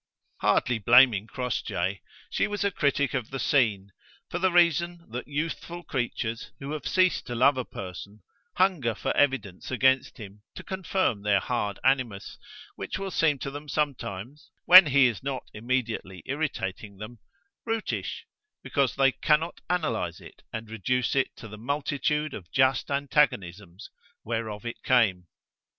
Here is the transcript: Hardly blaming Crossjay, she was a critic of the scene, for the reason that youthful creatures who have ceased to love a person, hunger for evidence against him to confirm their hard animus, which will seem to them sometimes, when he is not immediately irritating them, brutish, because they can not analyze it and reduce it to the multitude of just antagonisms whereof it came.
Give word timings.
Hardly 0.41 0.79
blaming 0.79 1.27
Crossjay, 1.27 2.01
she 2.31 2.47
was 2.47 2.63
a 2.63 2.71
critic 2.71 3.13
of 3.13 3.29
the 3.29 3.37
scene, 3.37 3.91
for 4.31 4.39
the 4.39 4.51
reason 4.51 5.05
that 5.11 5.27
youthful 5.27 5.83
creatures 5.83 6.49
who 6.59 6.71
have 6.71 6.87
ceased 6.87 7.27
to 7.27 7.35
love 7.35 7.55
a 7.55 7.63
person, 7.65 8.23
hunger 8.55 8.95
for 8.95 9.15
evidence 9.15 9.69
against 9.69 10.17
him 10.17 10.41
to 10.55 10.63
confirm 10.63 11.21
their 11.21 11.39
hard 11.39 11.77
animus, 11.83 12.39
which 12.75 12.97
will 12.97 13.11
seem 13.11 13.37
to 13.37 13.51
them 13.51 13.69
sometimes, 13.69 14.49
when 14.65 14.87
he 14.87 15.05
is 15.05 15.21
not 15.21 15.43
immediately 15.53 16.23
irritating 16.25 16.97
them, 16.97 17.19
brutish, 17.63 18.25
because 18.63 18.95
they 18.95 19.11
can 19.11 19.39
not 19.39 19.61
analyze 19.69 20.19
it 20.19 20.41
and 20.51 20.67
reduce 20.71 21.15
it 21.15 21.29
to 21.35 21.47
the 21.47 21.59
multitude 21.59 22.33
of 22.33 22.51
just 22.51 22.89
antagonisms 22.89 23.91
whereof 24.25 24.65
it 24.65 24.81
came. 24.81 25.27